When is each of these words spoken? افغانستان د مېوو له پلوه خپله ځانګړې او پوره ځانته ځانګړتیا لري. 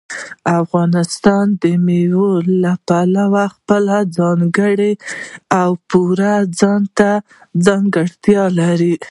افغانستان 0.61 1.45
د 1.61 1.63
مېوو 1.85 2.31
له 2.63 2.73
پلوه 2.87 3.45
خپله 3.55 3.97
ځانګړې 4.17 4.93
او 5.59 5.69
پوره 5.89 6.35
ځانته 6.59 7.09
ځانګړتیا 7.65 8.43
لري. 8.59 8.93